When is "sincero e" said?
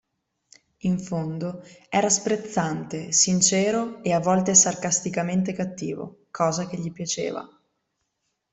3.11-4.13